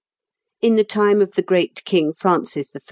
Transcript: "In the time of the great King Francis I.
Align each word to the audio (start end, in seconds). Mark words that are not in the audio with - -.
"In 0.61 0.77
the 0.77 0.83
time 0.83 1.21
of 1.21 1.33
the 1.33 1.43
great 1.43 1.83
King 1.85 2.13
Francis 2.17 2.75
I. 2.75 2.79